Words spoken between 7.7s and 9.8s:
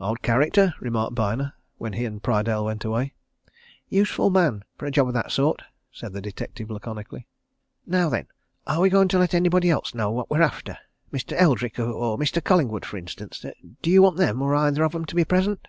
"Now then are we going to let anybody